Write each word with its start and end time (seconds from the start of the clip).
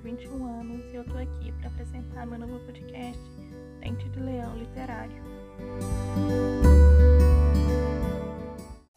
21 0.00 0.44
anos 0.44 0.84
e 0.92 0.96
eu 0.96 1.04
tô 1.04 1.16
aqui 1.16 1.52
para 1.52 1.68
apresentar 1.68 2.26
meu 2.26 2.38
novo 2.38 2.58
podcast, 2.66 3.20
Dente 3.78 4.08
de 4.08 4.18
Leão 4.18 4.58
Literário. 4.58 5.22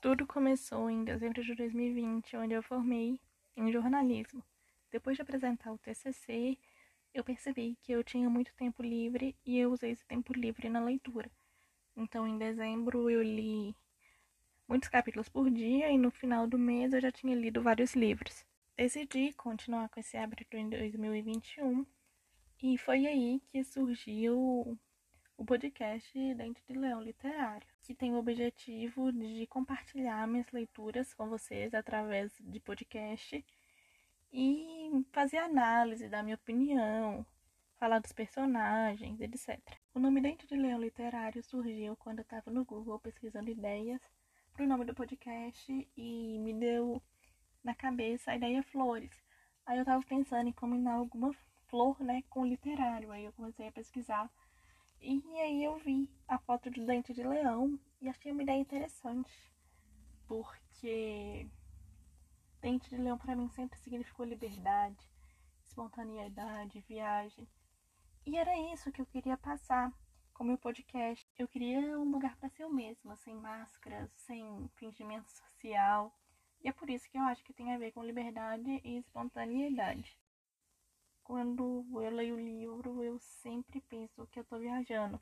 Tudo 0.01 0.25
começou 0.25 0.89
em 0.89 1.03
dezembro 1.03 1.43
de 1.43 1.53
2020, 1.53 2.37
onde 2.37 2.53
eu 2.53 2.63
formei 2.63 3.19
em 3.55 3.71
jornalismo. 3.71 4.41
Depois 4.91 5.17
de 5.17 5.21
apresentar 5.21 5.71
o 5.71 5.77
TCC, 5.77 6.57
eu 7.13 7.23
percebi 7.23 7.77
que 7.83 7.91
eu 7.91 8.03
tinha 8.03 8.29
muito 8.29 8.53
tempo 8.55 8.81
livre 8.81 9.35
e 9.45 9.59
eu 9.59 9.71
usei 9.71 9.91
esse 9.91 10.05
tempo 10.07 10.33
livre 10.33 10.67
na 10.67 10.83
leitura. 10.83 11.29
Então, 11.95 12.27
em 12.27 12.37
dezembro, 12.37 13.09
eu 13.09 13.21
li 13.21 13.75
muitos 14.67 14.89
capítulos 14.89 15.29
por 15.29 15.49
dia 15.51 15.91
e 15.91 15.97
no 15.97 16.09
final 16.09 16.47
do 16.47 16.57
mês 16.57 16.91
eu 16.91 17.01
já 17.01 17.11
tinha 17.11 17.35
lido 17.35 17.61
vários 17.61 17.93
livros 17.93 18.45
decidi 18.75 19.33
continuar 19.33 19.87
com 19.89 19.99
esse 19.99 20.17
hábito 20.17 20.57
em 20.57 20.67
2021 20.69 21.85
e 22.61 22.77
foi 22.77 23.05
aí 23.05 23.41
que 23.51 23.63
surgiu 23.63 24.77
o 25.37 25.45
podcast 25.45 26.11
Dente 26.35 26.63
de 26.67 26.73
Leão 26.73 27.01
Literário, 27.01 27.67
que 27.83 27.93
tem 27.93 28.13
o 28.13 28.17
objetivo 28.17 29.11
de 29.11 29.45
compartilhar 29.47 30.27
minhas 30.27 30.51
leituras 30.51 31.13
com 31.13 31.29
vocês 31.29 31.73
através 31.73 32.31
de 32.39 32.59
podcast 32.59 33.45
e 34.31 35.05
fazer 35.11 35.37
análise 35.37 36.09
da 36.09 36.23
minha 36.23 36.35
opinião, 36.35 37.25
falar 37.75 37.99
dos 37.99 38.11
personagens, 38.11 39.21
etc. 39.21 39.59
O 39.93 39.99
nome 39.99 40.19
Dente 40.19 40.47
de 40.47 40.55
Leão 40.55 40.81
Literário 40.81 41.43
surgiu 41.43 41.95
quando 41.97 42.19
eu 42.19 42.23
estava 42.23 42.49
no 42.49 42.65
Google 42.65 42.99
pesquisando 42.99 43.51
ideias 43.51 44.01
para 44.51 44.65
o 44.65 44.67
nome 44.67 44.85
do 44.85 44.95
podcast 44.95 45.87
e 45.95 46.39
me 46.39 46.53
deu 46.53 47.01
na 47.63 47.73
cabeça 47.73 48.31
a 48.31 48.35
ideia 48.35 48.61
flores. 48.63 49.11
Aí 49.65 49.79
eu 49.79 49.85
tava 49.85 50.03
pensando 50.05 50.47
em 50.49 50.53
combinar 50.53 50.93
alguma 50.93 51.33
flor, 51.67 51.99
né, 52.01 52.23
com 52.29 52.45
literário. 52.45 53.11
Aí 53.11 53.25
eu 53.25 53.33
comecei 53.33 53.67
a 53.67 53.71
pesquisar. 53.71 54.29
E 55.01 55.21
aí 55.39 55.63
eu 55.63 55.77
vi 55.79 56.09
a 56.27 56.37
foto 56.37 56.69
de 56.69 56.85
dente 56.85 57.13
de 57.13 57.23
leão 57.23 57.79
e 58.01 58.09
achei 58.09 58.31
uma 58.31 58.43
ideia 58.43 58.59
interessante. 58.59 59.31
Porque 60.27 61.47
dente 62.61 62.89
de 62.89 62.97
leão 62.97 63.17
para 63.17 63.35
mim 63.35 63.49
sempre 63.49 63.77
significou 63.79 64.25
liberdade, 64.25 65.09
espontaneidade, 65.65 66.79
viagem. 66.87 67.47
E 68.25 68.37
era 68.37 68.57
isso 68.73 68.91
que 68.91 69.01
eu 69.01 69.05
queria 69.05 69.37
passar 69.37 69.91
com 70.33 70.43
meu 70.43 70.57
podcast. 70.57 71.27
Eu 71.37 71.47
queria 71.47 71.99
um 71.99 72.09
lugar 72.09 72.37
para 72.37 72.49
ser 72.49 72.63
eu 72.63 72.69
mesma, 72.69 73.15
sem 73.17 73.35
máscaras, 73.35 74.09
sem 74.15 74.69
fingimento 74.75 75.29
social. 75.29 76.13
E 76.63 76.69
é 76.69 76.71
por 76.71 76.89
isso 76.89 77.09
que 77.09 77.17
eu 77.17 77.23
acho 77.23 77.43
que 77.43 77.53
tem 77.53 77.73
a 77.73 77.77
ver 77.77 77.91
com 77.91 78.03
liberdade 78.03 78.81
e 78.83 78.97
espontaneidade. 78.97 80.17
Quando 81.23 81.85
eu 81.91 82.09
leio 82.09 82.35
o 82.35 82.39
livro, 82.39 83.03
eu 83.03 83.19
sempre 83.19 83.81
penso 83.81 84.25
que 84.27 84.39
eu 84.39 84.43
estou 84.43 84.59
viajando, 84.59 85.19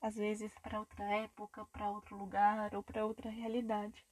às 0.00 0.16
vezes 0.16 0.52
para 0.60 0.80
outra 0.80 1.04
época, 1.04 1.66
para 1.66 1.90
outro 1.90 2.16
lugar 2.16 2.74
ou 2.74 2.82
para 2.82 3.04
outra 3.04 3.30
realidade. 3.30 4.06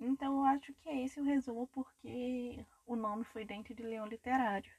Então 0.00 0.38
eu 0.38 0.44
acho 0.44 0.72
que 0.74 0.88
é 0.88 1.04
esse 1.04 1.20
o 1.20 1.24
resumo 1.24 1.66
porque 1.68 2.64
o 2.86 2.96
nome 2.96 3.22
foi 3.24 3.44
Dente 3.44 3.74
de 3.74 3.82
Leão 3.82 4.06
Literário. 4.06 4.72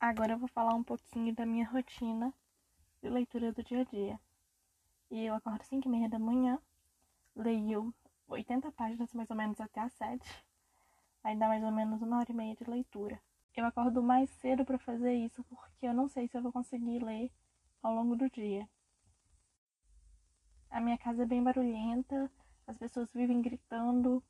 Agora 0.00 0.32
eu 0.32 0.38
vou 0.38 0.48
falar 0.48 0.74
um 0.74 0.84
pouquinho 0.84 1.34
da 1.34 1.44
minha 1.44 1.68
rotina 1.68 2.32
de 3.02 3.10
leitura 3.10 3.52
do 3.52 3.62
dia 3.62 3.80
a 3.80 3.84
dia. 3.84 4.20
E 5.10 5.24
eu 5.26 5.34
acordo 5.34 5.60
às 5.60 5.66
5 5.66 5.88
e 5.88 5.90
meia 5.90 6.08
da 6.08 6.18
manhã, 6.18 6.58
leio 7.34 7.92
80 8.28 8.70
páginas 8.72 9.12
mais 9.12 9.30
ou 9.30 9.36
menos 9.36 9.60
até 9.60 9.80
às 9.80 9.92
7. 9.94 10.44
Aí 11.24 11.36
dá 11.36 11.48
mais 11.48 11.64
ou 11.64 11.72
menos 11.72 12.00
uma 12.02 12.18
hora 12.18 12.30
e 12.30 12.34
meia 12.34 12.54
de 12.54 12.64
leitura. 12.64 13.20
Eu 13.56 13.64
acordo 13.66 14.02
mais 14.02 14.30
cedo 14.30 14.64
para 14.64 14.78
fazer 14.78 15.12
isso 15.14 15.42
porque 15.44 15.86
eu 15.86 15.94
não 15.94 16.08
sei 16.08 16.28
se 16.28 16.36
eu 16.36 16.42
vou 16.42 16.52
conseguir 16.52 17.02
ler 17.02 17.30
ao 17.82 17.94
longo 17.94 18.14
do 18.14 18.30
dia. 18.30 18.68
A 20.70 20.80
minha 20.80 20.98
casa 20.98 21.22
é 21.22 21.26
bem 21.26 21.42
barulhenta, 21.42 22.30
as 22.66 22.76
pessoas 22.76 23.12
vivem 23.12 23.40
gritando, 23.40 24.22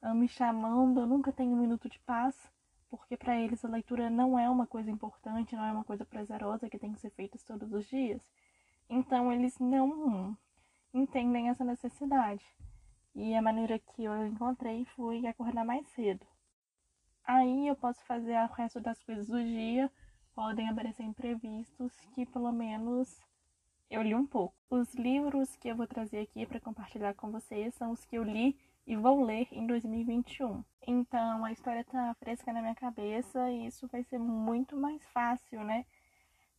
ah, 0.00 0.14
me 0.14 0.28
chamando, 0.28 1.00
eu 1.00 1.06
nunca 1.06 1.32
tenho 1.32 1.52
um 1.52 1.60
minuto 1.60 1.88
de 1.88 1.98
paz, 2.00 2.50
porque 2.88 3.16
para 3.16 3.38
eles 3.38 3.64
a 3.64 3.68
leitura 3.68 4.08
não 4.08 4.38
é 4.38 4.48
uma 4.48 4.66
coisa 4.66 4.90
importante, 4.90 5.54
não 5.54 5.64
é 5.64 5.72
uma 5.72 5.84
coisa 5.84 6.04
prazerosa 6.04 6.70
que 6.70 6.78
tem 6.78 6.92
que 6.92 7.00
ser 7.00 7.10
feita 7.10 7.38
todos 7.44 7.72
os 7.72 7.86
dias. 7.86 8.22
Então 8.88 9.32
eles 9.32 9.58
não 9.58 10.36
entendem 10.94 11.48
essa 11.48 11.64
necessidade. 11.64 12.44
E 13.14 13.34
a 13.34 13.42
maneira 13.42 13.78
que 13.78 14.04
eu 14.04 14.26
encontrei 14.26 14.84
foi 14.96 15.26
acordar 15.26 15.64
mais 15.64 15.86
cedo. 15.88 16.26
Aí 17.24 17.68
eu 17.68 17.76
posso 17.76 18.04
fazer 18.04 18.36
o 18.36 18.52
resto 18.52 18.80
das 18.80 19.02
coisas 19.02 19.28
do 19.28 19.42
dia, 19.42 19.90
podem 20.34 20.68
aparecer 20.68 21.02
imprevistos 21.02 21.92
que 22.14 22.24
pelo 22.26 22.52
menos 22.52 23.20
eu 23.90 24.02
li 24.02 24.14
um 24.14 24.26
pouco. 24.26 24.54
Os 24.70 24.94
livros 24.94 25.56
que 25.56 25.68
eu 25.68 25.76
vou 25.76 25.86
trazer 25.86 26.20
aqui 26.20 26.46
para 26.46 26.60
compartilhar 26.60 27.14
com 27.14 27.30
vocês 27.30 27.74
são 27.74 27.90
os 27.90 28.04
que 28.04 28.16
eu 28.16 28.22
li 28.22 28.56
e 28.86 28.96
vou 28.96 29.22
ler 29.22 29.48
em 29.52 29.66
2021. 29.66 30.64
Então 30.86 31.44
a 31.44 31.52
história 31.52 31.84
tá 31.84 32.14
fresca 32.14 32.52
na 32.52 32.60
minha 32.60 32.74
cabeça 32.74 33.50
e 33.50 33.66
isso 33.66 33.86
vai 33.88 34.02
ser 34.04 34.18
muito 34.18 34.76
mais 34.76 35.04
fácil, 35.08 35.62
né? 35.64 35.84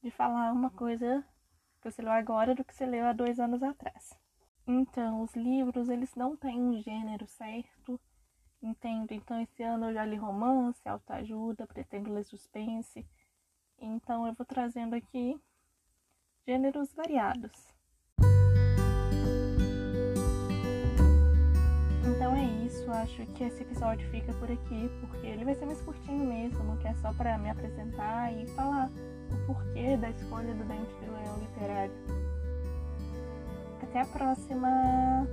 De 0.04 0.12
falar 0.12 0.52
uma 0.52 0.70
coisa 0.70 1.26
que 1.82 1.90
você 1.90 2.02
leu 2.02 2.12
agora 2.12 2.54
do 2.54 2.64
que 2.64 2.74
você 2.74 2.86
leu 2.86 3.06
há 3.06 3.14
dois 3.14 3.40
anos 3.40 3.64
atrás. 3.64 4.18
Então, 4.66 5.22
os 5.22 5.36
livros, 5.36 5.90
eles 5.90 6.14
não 6.16 6.36
têm 6.36 6.60
um 6.60 6.82
gênero 6.82 7.28
certo, 7.28 8.00
entendo. 8.62 9.12
Então, 9.12 9.42
esse 9.42 9.64
ano 9.64 9.90
eu 9.90 9.94
já 9.94 10.06
li 10.06 10.16
romance, 10.16 10.82
autoajuda, 10.88 11.68
pretendo 11.68 12.14
ler 12.14 12.24
suspense. 12.24 13.06
Então, 13.80 14.28
eu 14.28 14.34
vou 14.34 14.46
trazendo 14.46 14.96
aqui 14.96 15.40
gêneros 16.46 16.94
variados. 16.94 17.72
Então 22.04 22.36
é 22.36 22.44
isso, 22.66 22.92
acho 22.92 23.26
que 23.34 23.44
esse 23.44 23.62
episódio 23.62 24.10
fica 24.10 24.34
por 24.34 24.52
aqui, 24.52 24.90
porque 25.00 25.26
ele 25.26 25.46
vai 25.46 25.56
ser 25.56 25.66
mais 25.66 25.82
curtinho 25.82 26.26
mesmo, 26.26 26.78
que 26.78 26.88
é 26.88 26.94
só 26.96 27.14
para 27.14 27.38
me 27.38 27.50
apresentar 27.50 28.34
e 28.34 28.48
falar 28.48 28.90
o 29.32 29.46
porquê 29.48 29.98
da 29.98 30.10
escolha 30.10 30.54
do 30.54 30.64
Dente 30.66 30.94
de 31.00 31.10
Leão 31.10 31.40
Literário. 31.40 32.31
Até 33.92 34.00
a 34.00 34.06
próxima! 34.06 35.28